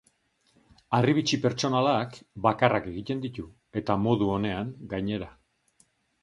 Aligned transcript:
Harribitxi 0.99 1.37
pertsonalak, 1.43 2.17
bakarrak 2.45 2.87
egiten 2.93 3.21
ditu, 3.27 3.45
eta 3.83 3.99
modu 4.07 4.31
onean, 4.39 4.73
gainera. 4.95 5.29